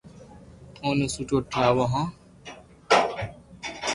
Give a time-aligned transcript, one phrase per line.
[0.83, 2.05] اونو سٺو ٺراوُ ھون